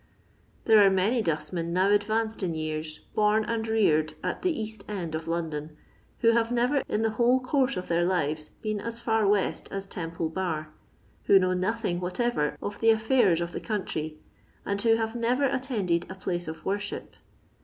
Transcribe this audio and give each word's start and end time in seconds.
There 0.65 0.83
are 0.83 0.89
many 0.89 1.21
dustmen 1.21 1.73
now 1.73 1.89
advanoed 1.91 2.41
in 2.41 2.55
years 2.55 3.01
bom 3.13 3.43
and 3.47 3.67
reared 3.67 4.15
at 4.23 4.41
the 4.41 4.51
Bast<end 4.51 5.13
of 5.13 5.27
London,' 5.27 5.77
who 6.21 6.31
have 6.31 6.51
never 6.51 6.81
in 6.89 7.03
the 7.03 7.11
whole 7.11 7.39
oonrse 7.39 7.77
of 7.77 7.87
their 7.87 8.03
Uvea 8.03 8.49
been 8.63 8.81
aa 8.81 8.89
for 8.89 9.27
west 9.27 9.67
as 9.71 9.85
Temple 9.85 10.29
bar, 10.29 10.73
who 11.25 11.37
know 11.37 11.53
nothing 11.53 11.99
whatever 11.99 12.57
of 12.63 12.79
the 12.79 12.87
afSuis 12.89 13.41
of 13.41 13.51
the 13.51 13.59
country, 13.61 14.17
and 14.65 14.81
who 14.81 14.95
have 14.95 15.15
never 15.15 15.45
attended 15.45 16.09
a 16.09 16.15
place 16.15 16.47
of 16.47 16.65
worship. 16.65 17.15